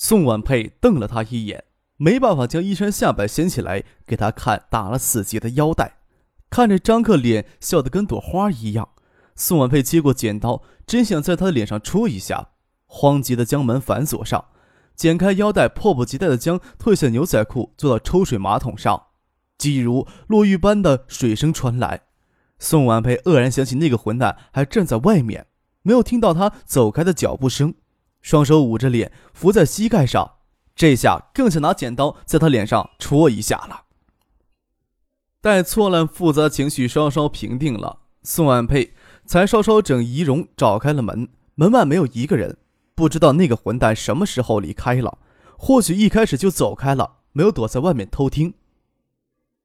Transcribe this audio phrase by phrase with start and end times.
[0.00, 1.64] 宋婉佩瞪了他一眼，
[1.96, 5.94] 没办法将衣衫下摆掀起来给他看打了死结的腰带。
[6.48, 8.90] 看着张克脸笑得跟朵花一样，
[9.34, 12.50] 宋婉佩接过剪刀，真想在他的脸上戳一下。
[12.86, 14.44] 慌急的将门反锁上，
[14.94, 19.06] 剪开腰带，迫不及待的将褪下牛仔裤坐到抽水马桶上，
[19.58, 22.02] 几如落玉般的水声传来。
[22.60, 25.48] 宋婉佩愕然想起那个混蛋还站在外面，
[25.82, 27.74] 没有听到他走开的脚步声。
[28.20, 30.32] 双手捂着脸，伏在膝盖上，
[30.74, 33.84] 这下更想拿剪刀在他脸上戳一下了。
[35.40, 38.94] 待错乱复杂情绪稍稍平定了，宋婉佩
[39.24, 41.28] 才稍稍整仪容，找开了门。
[41.54, 42.58] 门外没有一个人，
[42.94, 45.18] 不知道那个混蛋什么时候离开了，
[45.56, 48.54] 或许一开始就走开了，没有躲在外面偷听。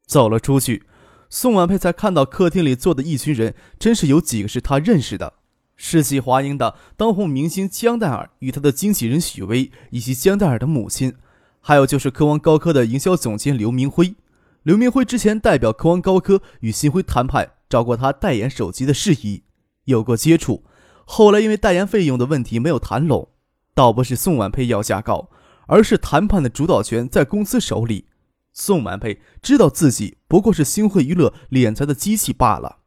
[0.06, 0.88] 走了出去，
[1.30, 5.34] 宋婉佩才看到客厅里坐的一群人，真是有几个是他认识的。
[5.76, 11.16] 世纪华英的当红明星江黛儿与他的经纪人许巍，以及江黛儿的母亲，
[11.60, 14.16] 还有就是科王高科的营销总监刘明辉。
[14.62, 19.44] 刘明辉之前代表科王高科与新辉谈判，找过他代言手机的事宜，
[19.86, 20.64] 有过接触。
[21.06, 23.30] 后来因为代言费用的问题没有谈拢，
[23.74, 25.30] 倒不是宋婉佩要价高，
[25.68, 28.06] 而是谈判的主导权在公司手里。
[28.54, 32.78] 宋婉佩知道自己不过是星汇娱乐敛财的机器罢了。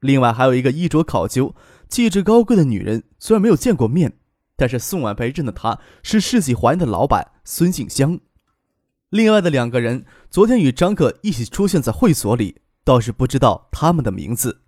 [0.00, 1.54] 另外还有一个衣着考究。
[1.92, 4.14] 气质高贵的女人，虽然没有见过面，
[4.56, 8.18] 但是宋婉佩认得她是世纪华银的老板孙静香。
[9.10, 14.62] 另外的两个人昨天与张克一起出现在会所里，倒是不知道他们的名字。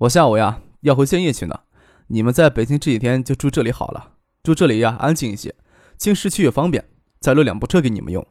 [0.00, 1.60] 我下午呀要回建业去呢，
[2.08, 5.54] 你们在北京这几天就住这里好了，住这里呀安静一些，
[5.96, 8.26] 进市区也方便，再留两部车给你们用。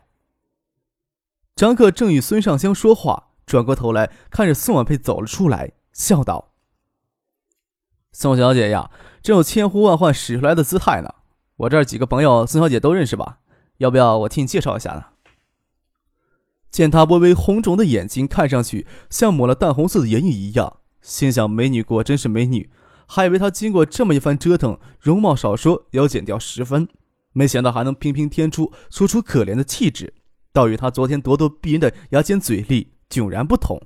[1.56, 6.49] 张克正与孙尚香说话，转过头来看着宋婉佩走了出来，笑道。
[8.12, 8.90] 宋小姐呀，
[9.22, 11.14] 真有千呼万唤使出来的姿态呢。
[11.58, 13.40] 我这几个朋友，宋小姐都认识吧？
[13.78, 15.06] 要不要我替你介绍一下呢？
[16.72, 22.70] 见他微微红肿的眼睛，看上去像抹了淡红色的眼影一样，心想：美女果真是美女。
[23.08, 26.88] 还以为她经过这么一番折腾，容貌少说也要减掉十分，
[27.34, 30.14] 没想到还能平平添出楚楚可怜的气质，
[30.54, 33.82] 倒与她昨天咄咄逼人的牙尖嘴利迥然不同。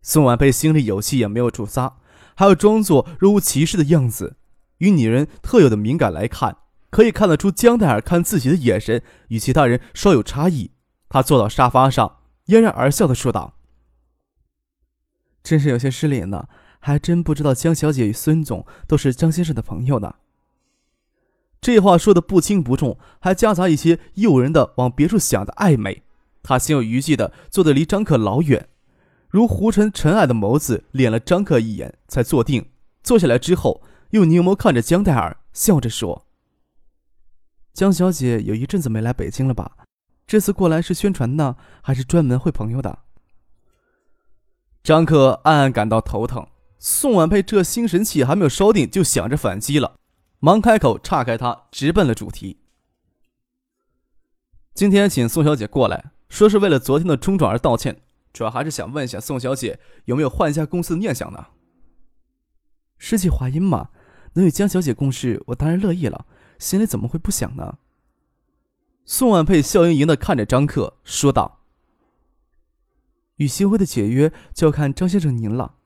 [0.00, 1.96] 宋婉佩心里有气也没有处撒。
[2.38, 4.36] 还要装作若无其事的样子，
[4.76, 10.70] 与女人特有的敏感来看，可以看得出江黛尔看自己的眼神与其他人稍有差异。
[11.08, 13.54] 他坐到沙发上，嫣然而笑的说道
[15.42, 16.46] ：“真是有些失礼呢，
[16.78, 20.14] 还真不知道江小姐与孙总都是江先生的朋友呢。”
[21.60, 26.04] 这话说的不轻不重，还夹杂一些诱人的往别处想的暧昧。
[26.44, 28.68] 他心有余悸的坐得离张可老远。
[29.28, 32.70] 如胡尘尘埃的眸子敛了张克一眼，才坐定。
[33.02, 36.26] 坐下来之后，又凝眸看着江黛儿，笑着说
[37.74, 39.76] ：“江小姐有一阵子没来北京了吧？
[40.26, 43.00] 这次过来是宣传呢，还是专门会朋友的？”
[44.82, 46.46] 张克暗暗感到头疼。
[46.78, 49.96] 宋婉佩这心神气还没有烧定，就想着反击了，
[50.38, 52.60] 忙开口岔开他，直奔了主题
[54.74, 58.00] ：“今天请宋小姐过来，说是为了昨天的冲撞而道歉。”
[58.32, 61.46] 主要还是想问一下宋小姐有没有换一家公司的念想呢？
[62.98, 63.90] 世纪华音嘛，
[64.34, 66.26] 能与江小姐共事，我当然乐意了，
[66.58, 67.78] 心里怎么会不想呢？
[69.04, 71.60] 宋婉佩笑盈盈的看着张克，说道
[73.36, 75.76] ：“与新辉的解约就要看张先生您了。”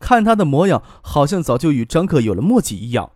[0.00, 3.12] 看他的模样，好像早就与张克有了默契一样。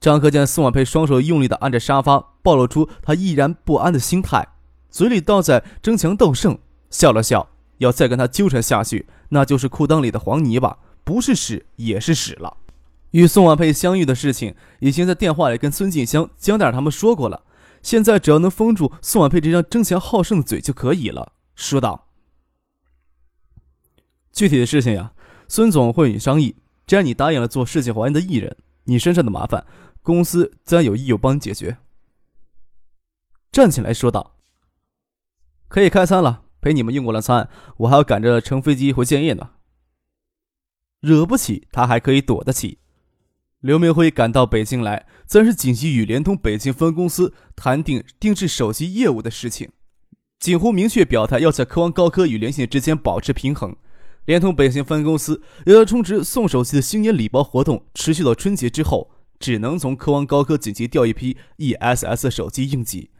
[0.00, 4.48] 张克见宋婉佩双手用力的按着沙发，暴露出他毅然不安的心态，
[4.88, 6.58] 嘴里倒在争强斗胜。
[6.90, 12.56] 笑了笑，要再跟他纠缠下去，那就是裤裆里的黄泥巴，不是屎也是屎了。
[13.12, 17.44] 与宋婉佩相遇的事情，已经在电话里跟孙静香、江大他们说过了。
[17.80, 21.32] 现在只要能封住宋婉佩这张争强好胜的嘴就可以了。
[21.54, 22.08] 说道
[24.32, 25.12] ：“具体的事情呀，
[25.46, 26.56] 孙总会与你商议。
[26.86, 29.64] 既然你答应了做世界华人的艺人，你身上的麻烦，
[30.02, 31.78] 公司自然有义务帮你解决。”
[33.50, 34.34] 站起来说道
[35.68, 39.50] ：“可以开餐了。”陪你们用过了餐，我还要赶着乘飞机回建业呢。
[41.00, 42.78] 惹不起他还可以躲得起。
[43.60, 49.70] 刘明辉赶到北京来，自然是紧急与联通北京分公司谈定定制手机业务的事情。
[50.38, 53.74] 锦湖明确表态，要在科王高科与联信之间保持平衡。
[54.26, 63.10] 联通北京分公司也要充值送手机的新年礼包活动持续到春节之后，只能从科王高科紧急调一批 ESS 手机应急。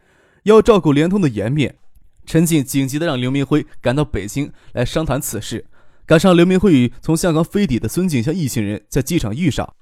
[0.44, 1.78] 要照顾联通的颜面，
[2.28, 5.64] 陈静紧急的让刘明辉赶到北京来商谈此事。
[6.04, 9.74] 赶上刘明辉与从香港飞抵的孙景香一行人在机场遇上，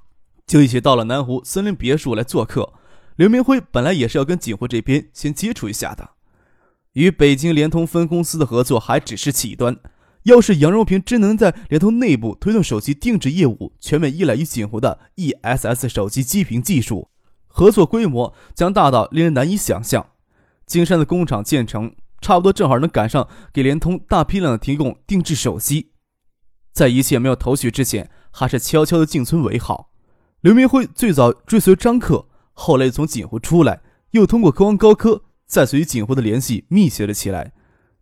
[0.47, 2.73] 就一起到了南湖森林别墅来做客。
[3.17, 6.11] 刘明辉本来也是要跟锦湖这边先接触一下的，
[6.93, 9.77] 与北京联通分公司的合作还只是起端。
[10.23, 17.09] 要是杨荣平真能在联通内部推动手机定制业务，全面依赖于锦湖的 ESS 手机基屏技术，
[17.49, 20.11] 合作规模将大到令人难以想象。
[20.65, 25.93] 金山的工厂建成，差不多正好能赶上给联通大批量的提供定制手机。
[26.73, 29.91] 在一切没有头绪之前，还是悄悄的进村为好。
[30.41, 33.81] 刘明辉最早追随张克，后来从锦湖出来，
[34.11, 37.53] 又通过科王高科，再随与锦湖的联系密切了起来。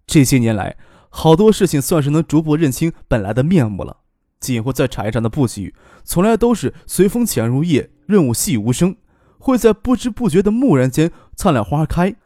[0.07, 0.77] 这些年来，
[1.09, 3.99] 好多事情算是能逐步认清本来的面目了。
[4.41, 5.75] 锦湖在产业上的布局，
[6.05, 8.97] 从来都是随风潜入夜，润物细无声，
[9.39, 12.17] 会在不知不觉的蓦然间灿烂花开。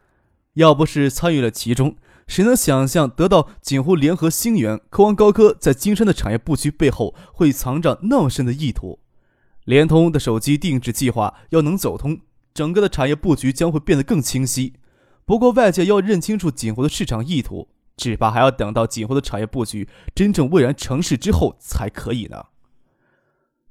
[0.59, 1.95] 要不是参与了其中，
[2.27, 8.99] 谁能想象得到锦湖联合星源、科王高科在金山的产业布局背后会藏着那么深的意图？
[9.63, 12.19] 联通的手机定制计划要能走通，
[12.53, 14.73] 整个的产业布局将会变得更清晰。
[15.23, 17.69] 不过，外界要认清楚锦湖的市场意图。
[17.95, 22.45] 只怕还要等到锦湖的产业布局真正蔚然成事之后才可以呢。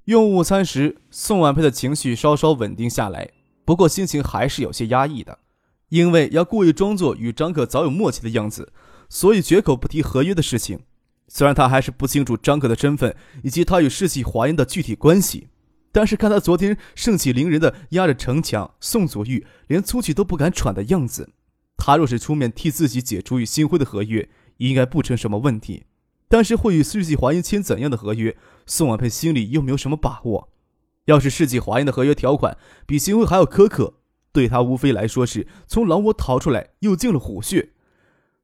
[0.05, 3.31] 用午餐时，宋婉佩的情绪稍稍稳定下来，
[3.64, 5.38] 不过心情还是有些压抑的，
[5.88, 8.73] 因为要故意装作与张克早有默契的样子，
[9.08, 10.81] 所以绝口不提合约的事情。
[11.29, 15.49] 虽然他还是不清楚张克的身份以及他与世纪华银的具体关系，
[15.93, 21.31] 但是看他昨天盛气凌人的压着城墙，宋祖玉连粗气都不敢喘的样子。
[21.76, 25.85] 他若是出面替自己解除与新辉的合约，应该不成什么问题。
[26.29, 28.37] 但是会与世纪华银签怎样的合约，
[28.67, 30.50] 宋婉佩心里又没有什么把握。
[31.06, 32.56] 要是世纪华银的合约条款
[32.87, 33.94] 比新辉还要苛刻，
[34.32, 37.70] 对他无非来说是从狼窝逃出来又进了虎穴。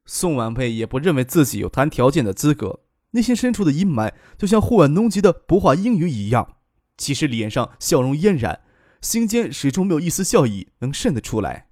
[0.05, 6.57] 宋婉佩也不认为自己有谈条件的资格，内心深处的阴霾就像户外浓集的不化阴云一样，
[6.97, 8.61] 其实脸上笑容嫣然，
[9.01, 11.69] 心间始终没有一丝笑意能渗得出来。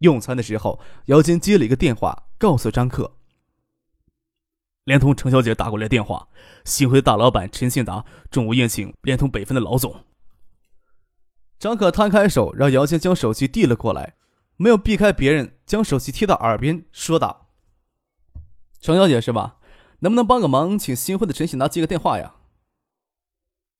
[0.00, 3.16] 用餐的时候，姚坚接了一个电话，告诉张克
[4.84, 6.28] ：“连同程小姐打过来电话，
[6.66, 10.04] 新辉大老板陈信达中午宴请连同北分的老总。”
[11.58, 14.14] 张可摊开手，让姚坚将手机递了过来，
[14.56, 17.48] 没有避开别人，将手机贴到耳边，说道
[18.80, 19.58] ：“程小姐是吧？
[20.00, 22.34] 能不能帮个忙，请新婚的陈喜拿接个电话呀？”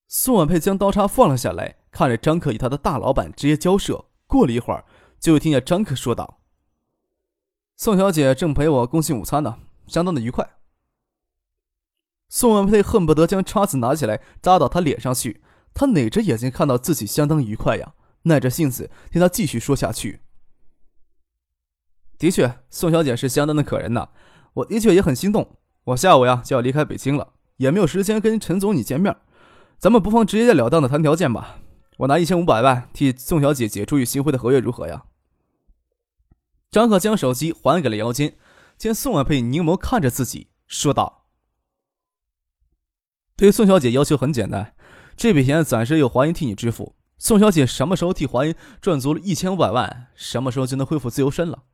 [0.08, 4.06] 宋婉佩将刀叉放了下来，看着张可与他的大老板直接交涉。
[4.26, 4.84] 过了一会儿。
[5.18, 6.40] 就听见张可说道
[7.74, 10.58] ：“宋小姐正陪我共进午餐呢，相当的愉快。”
[12.28, 15.42] 宋婉佩恨不得将叉子拿起来扎到他脸上去。
[15.78, 17.92] 他哪只眼睛看到自己相当愉快呀？
[18.22, 20.22] 耐着性子听他继续说下去。
[22.16, 24.08] 的确，宋小姐是相当的可人呐，
[24.54, 25.58] 我的确也很心动。
[25.84, 29.14] 我下午呀就要离开北京了，也没有时间跟陈总你见面，
[29.76, 31.58] 咱们不妨直截了当的谈条件吧。
[31.98, 35.04] 我拿一千五百万替宋小姐解除与新辉的合约，如何呀？
[36.70, 38.34] 张可将手机还给了姚金，
[38.78, 41.26] 见宋婉佩凝眸看着自己，说道
[43.36, 44.74] ：“对宋小姐要求很简单，
[45.16, 46.94] 这笔钱暂时由华银替你支付。
[47.18, 51.64] 宋小姐什么时候替华银赚足了一千五百万，什么时候就能恢复自由身了。”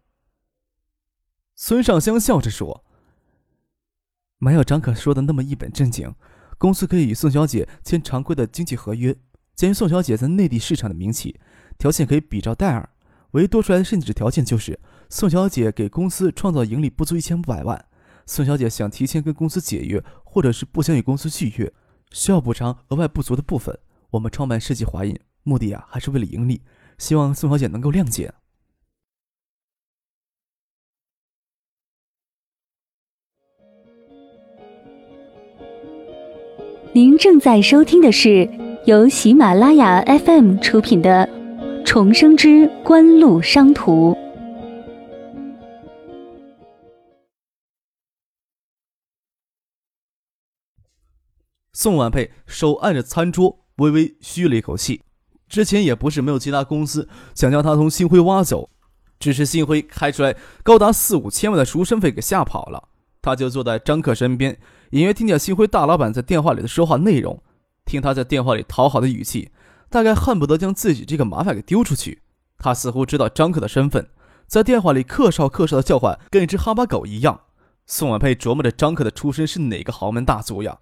[1.56, 2.84] 孙尚香笑着说
[4.38, 6.14] ：“没有张可说的那么一本正经，
[6.56, 9.16] 公司可以与宋小姐签常规的经济合约。”
[9.54, 11.38] 鉴于宋小姐在内地市场的名气，
[11.76, 12.88] 条件可以比照戴尔。
[13.32, 17.84] 唯一多出来的限制条件就是，宋小姐给公司创造盈利不足一千五百万。
[18.24, 21.72] 宋小姐想提前跟公司解约，或者是不想与公司续约，
[22.12, 23.78] 需要补偿额外不足的部分。
[24.10, 26.62] 我们创办世纪华银，目的啊还是为了盈利，
[26.98, 28.32] 希望宋小姐能够谅解。
[36.92, 38.48] 您正在收听的是。
[38.84, 41.24] 由喜马拉雅 FM 出品的
[41.84, 44.12] 《重生之官路商途》，
[51.72, 55.02] 宋婉佩手按着餐桌，微微吁了一口气。
[55.48, 58.70] 之前也不是没有其他公司想将他从星辉挖走，
[59.18, 62.88] 只是星辉开出来高达四五千万的赎身费给吓跑了。
[63.22, 64.58] 他就坐在张克身边，
[64.90, 67.42] 隐约听见星辉大老板在电话里的说话内容。
[67.84, 69.50] 听他在电话里讨好的语气，
[69.88, 72.22] 大概恨不得将自己这个麻烦给丢出去。
[72.58, 74.08] 他似乎知道张克的身份，
[74.46, 77.40] 在电话里客少客少的叫唤，跟一只哈巴狗一样。
[77.86, 80.78] 宋婉佩琢磨着张克的出身是哪个豪门大族呀？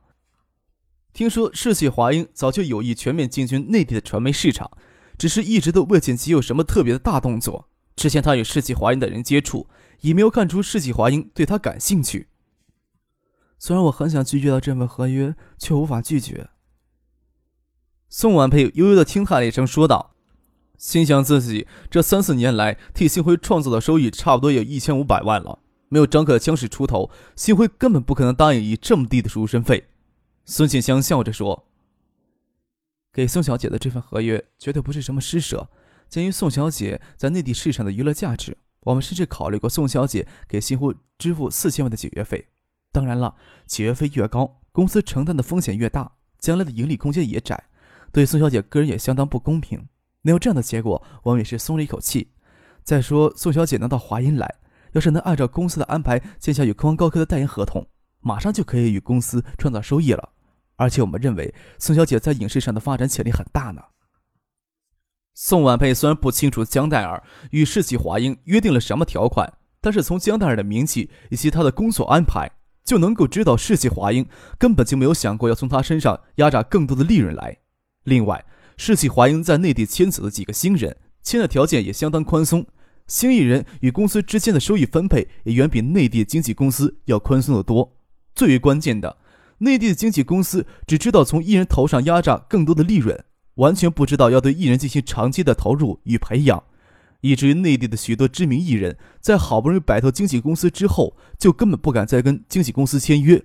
[1.13, 4.71] 听说世纪华英早就有意全面进军内地的传媒市场，
[5.19, 7.69] 只是一直都未见其有什么特别的大动作。
[7.97, 9.67] 之前他与世纪华英的人接触，
[10.01, 12.29] 也没有看出世纪华英对他感兴趣。
[13.59, 16.49] 虽然我很想拒绝到这份合约，却无法拒绝。
[18.09, 20.15] 宋婉佩悠悠的轻叹了一声，说道
[20.79, 25.59] ：“心想自己这三四年来替星辉创造的收益，差不多有一千五百万了。
[25.89, 29.89] 没有张可的枪使出头，星辉根本不可能答应以这么低的赎身费。”
[30.51, 31.69] 孙庆香笑着说
[33.15, 35.71] ：“给宋小姐的这份合约绝对不是什么施舍。
[36.09, 42.49] 鉴于宋小姐在内地市场的娱乐价值，我们甚至考虑过宋小姐给新户支付四千万的解约费。
[42.91, 47.69] 当然了，解约费越高，公司承担的风险越大，将来的盈利空间也窄。”
[48.11, 49.87] 对宋小姐个人也相当不公平，
[50.23, 52.33] 能有这样的结果，我们也是松了一口气。
[52.83, 54.53] 再说，宋小姐能到华阴来，
[54.95, 57.87] 要是能按照公司的安排签下与科王高科的代言合同，
[58.19, 60.31] 马上就可以与公司创造收益了。
[60.81, 63.83] 而且我们认为，宋小姐在影视上的发展潜力很大呢。
[65.35, 72.51] 宋婉佩虽然不清楚江黛儿与世纪华英约定了什么条款，但是从江黛儿的名气以及她的工作安排，
[72.83, 74.27] 就能够知道世纪华英
[74.59, 77.59] 根本就没有想过要从她身上压榨更多的利润来。
[78.05, 78.43] 另外，
[78.79, 82.67] 世纪华英在内地签走的几个新人，签的条件也相当宽松，
[83.07, 87.99] 新艺人与公司之间的收益分配也远比内地经纪公司要宽松的多。
[88.35, 89.19] 最为关键的，
[89.61, 93.25] 内地的经纪公司只知道从艺人头上压榨更多的利润，
[93.55, 96.63] 完全不知道要对艺人进行长期的投入与培养，
[97.21, 103.43] 以至于内地的许多知名艺人，在好不容易摆脱经纪公司之后，就根本不敢再跟经纪公司签约。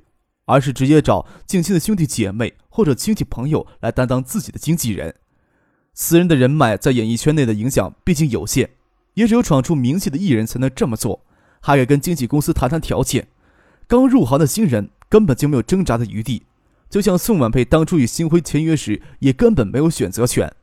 [0.47, 5.15] 而是直接找近亲的兄弟姐妹或者亲戚朋友来担当自己的经纪人。
[5.95, 8.69] 私人的人脉在演艺圈内的影响毕竟有限，
[9.15, 11.25] 也只有闯出名气的艺人才能这么做，
[11.61, 13.27] 还得跟经纪公司谈谈条件。
[13.87, 16.43] 刚入行的新人根本就没有挣扎的余地，
[16.89, 20.53] 就像宋婉佩当初与星辉签约时，也根本没有选择权。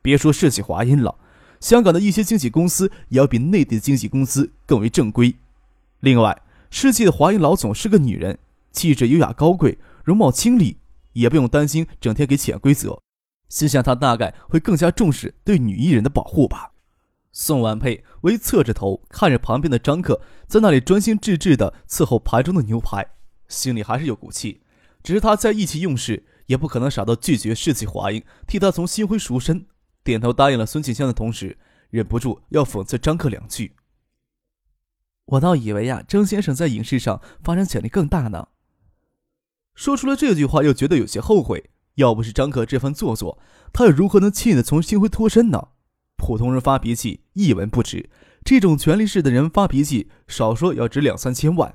[0.00, 1.16] 别说世纪华音了，
[1.60, 5.36] 香港的一些经纪公司也要比内地的经纪公司更为正规。
[6.00, 8.38] 另外，世纪的华音老总是个女人。
[8.72, 10.78] 气质优雅高贵，容貌清丽，
[11.12, 13.02] 也不用担心整天给潜规则。
[13.50, 16.70] 心想他大概会更加重视对女艺人的保护吧。
[17.30, 23.06] 宋婉佩微侧着头看着旁边的张克在那里专心致志地伺候盘中的牛排，
[23.48, 24.62] 心里还是有股气。
[25.02, 29.66] 只是他再意气用事，也不可能傻到拒绝世纪华英替他从新辉赎身。
[30.04, 31.58] 点头答应了孙庆香的同时，
[31.90, 33.76] 忍不住要讽刺张克两句
[35.26, 38.48] ：“我倒以为呀，张先生在影视上发展潜力更大呢。”
[39.74, 41.70] 说出了这句话，又觉得有些后悔。
[41.94, 43.40] 要不是张可这番做作，
[43.72, 45.68] 他又如何能轻易的从星辉脱身呢？
[46.16, 48.08] 普通人发脾气一文不值，
[48.44, 51.74] 这种权力式的人发脾气，少说要值两三千万。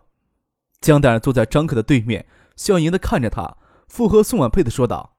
[0.83, 3.55] 江黛儿坐在张可的对面，笑盈盈的看着他，
[3.87, 5.15] 附和宋婉佩的说道：“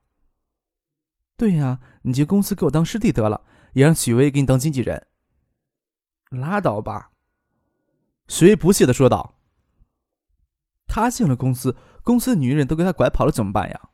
[1.38, 5.06] 对呀，你进公司给我当师弟得了，也让许巍给你当经纪人。”
[6.28, 7.12] 拉倒吧，
[8.28, 9.38] 许巍不屑的说道
[10.87, 13.88] ：“他进了公司。”公司的女人都给他拐跑了，怎么办呀？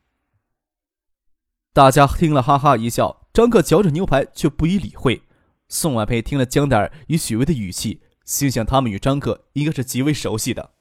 [1.71, 3.29] 大家听了哈哈一笑。
[3.31, 5.23] 张克嚼着牛排，却不予理会。
[5.69, 10.73] 宋婉佩听了江黛儿与许巍的语气，心想他们与张克应该是极为熟悉的。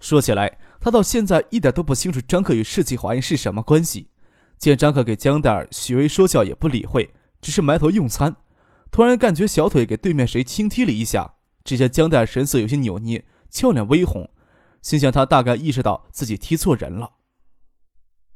[0.00, 4.08] 说起来，他到现在一点都不清楚张克与世纪华英是什么关系。
[4.58, 8.36] 见张克给江黛儿、许巍说笑，也不理会，只是埋头用餐。
[8.90, 14.30] 突然感觉小腿给对面谁轻踢了一下，只见江黛儿神色有些扭捏，俏脸微红。
[14.82, 17.10] 心想，他大概意识到自己踢错人了。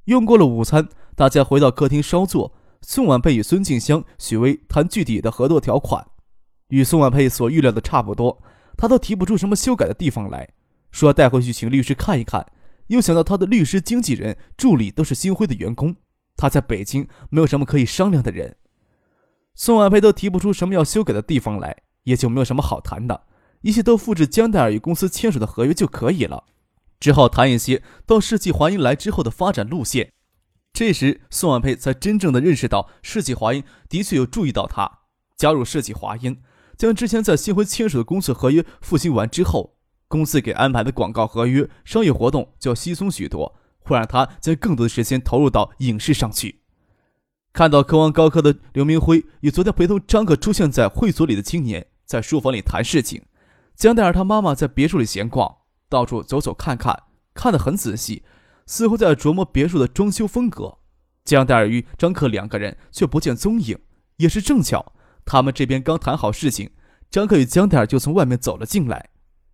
[0.06, 2.54] 用过了午餐，大家回到客厅稍坐。
[2.84, 6.04] 宋婉佩与孙静香、许巍谈具体的合作条款，
[6.70, 8.42] 与宋婉佩所预料的差不多，
[8.76, 10.48] 他都提不出什么修改的地方来，
[10.92, 12.46] 说要带回去请律师看一看。
[12.88, 15.96] 又想到他的律师、经纪人、助理都是星辉的员工，
[16.36, 18.56] 他在北京没有什么可以商量的人。
[19.54, 23.24] 宋婉佩都提不出什么要修改的地方来，也就没有什么好谈的。
[23.62, 26.44] 一切都复制江黛尔与公司签署的合约就可以了，
[26.98, 30.12] 只好谈一些到世纪华英来之后的发展路线。
[30.72, 35.00] 这时，宋婉佩才真正的认识到世纪华英的确有注意到他
[35.36, 36.42] 加入世纪华英，
[36.76, 39.76] 将之前在新辉签署的公司合约复兴完之后，
[40.12, 46.60] 公司给安排的广告合约、商业活动就要稀松许多，会让他将更多的时间投入到影视上去。
[47.54, 53.22] 看到科王高科的刘明辉与昨天陪同张可出现在会所里的青年在书房里谈事情。
[53.74, 55.56] 江黛儿她妈妈在别墅里闲逛，
[55.88, 58.22] 到处走走看看，看得很仔细，
[58.66, 60.76] 似乎在琢磨别墅的装修风格。
[61.24, 63.78] 江黛儿与张克两个人却不见踪影，
[64.18, 64.92] 也是正巧，
[65.24, 66.70] 他们这边刚谈好事情，
[67.10, 69.08] 张克与江黛儿就从外面走了进来。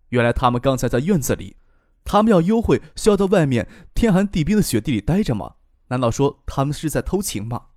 [0.09, 1.57] 原来他们刚才在院子里，
[2.03, 5.55] 他们要幽会需要到外面天寒地冰的雪地里待着吗？
[5.87, 7.67] 难道说他们是在偷情吗？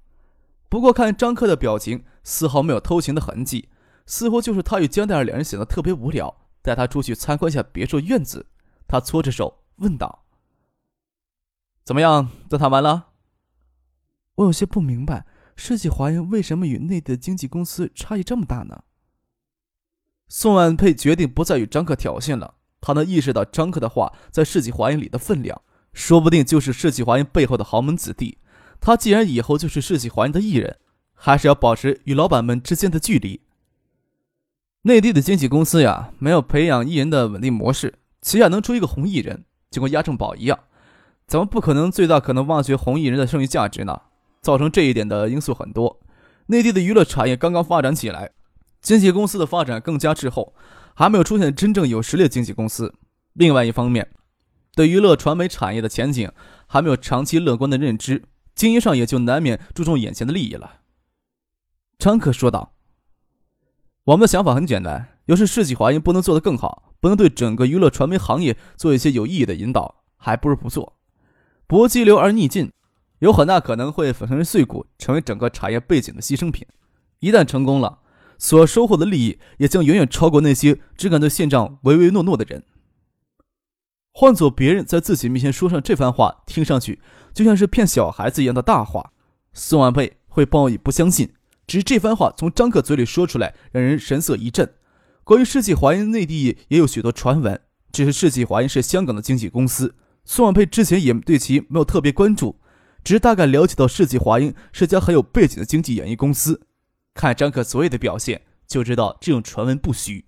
[0.68, 3.68] 不过看张克的表情，丝毫没有偷情的痕迹，
[4.06, 8.46] 似乎就是他与江黛儿两人显得特别无聊，带他出去参观一下别墅院子。
[8.88, 10.24] 他搓着手问道
[11.84, 13.08] ：“怎么样，都谈完了？”
[14.36, 18.84] 我有些不明白，世纪华银为什么与内地的经纪公司差异这么大呢？
[20.34, 22.54] 宋万佩决定不再与张克挑衅了。
[22.80, 25.60] 他能意识到张克的话在世纪华银里的分量，
[25.92, 28.38] 说不定就是世纪华银背后的豪门子弟。
[28.80, 30.78] 他既然以后就是世纪华银的艺人，
[31.12, 33.42] 还是要保持与老板们之间的距离。
[34.84, 40.58] 内地的经纪公司呀，没有培养艺人的稳定模式，旗下能出一个红艺人，就跟押正宝一样，
[41.26, 44.00] 咱们不可能最大可能挖掘红艺人的剩余价值呢。
[44.40, 46.00] 造成这一点的因素很多，
[46.46, 48.30] 内地的娱乐产业刚刚发展起来，
[48.82, 50.54] 经纪公司的发展更加滞后，
[50.94, 52.92] 还没有出现真正有实力的经纪公司。
[53.32, 54.10] 另外一方面，
[54.74, 56.30] 对娱乐传媒产业的前景
[56.66, 58.24] 还没有长期乐观的认知，
[58.54, 60.80] 经营上也就难免注重眼前的利益了。
[61.98, 62.74] 张克说道
[64.04, 70.98] ：“我们的想法很简单，要是世纪华银不能做得更好，不能对整个娱乐传媒行业做一些有意义的引导，还不如不做，
[71.68, 72.70] 搏激流而逆进。”
[73.20, 76.66] 有很大可能会粉身碎骨，成为整个产业背景的牺牲品。
[77.20, 78.00] 一旦成功了，
[78.42, 82.64] 所收获的利益也将远远超过那些只敢对现状唯唯诺诺的人。
[84.10, 87.00] 换做别人在自己面前说上这番话，听上去
[87.32, 89.12] 就像是骗小孩子一样的大话，
[89.52, 91.32] 宋万佩会报以不相信。
[91.68, 94.68] 只是这番话从张克嘴里说出来，让人神色一震。
[95.22, 97.60] 关于世纪华银，内地也有许多传闻，
[97.92, 99.94] 只是世纪华银是香港的经纪公司，
[100.24, 102.56] 宋万佩之前也对其没有特别关注。
[103.04, 106.60] 只是大概了解到世纪华英是家很有背景的经纪演艺公司，
[107.14, 110.24] 看张可昨夜的表现，就知道这种传闻不虚。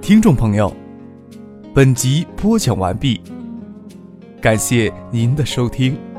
[0.00, 0.74] 听众朋友，
[1.74, 3.20] 本集播讲完毕，
[4.40, 6.11] 感谢您的收听。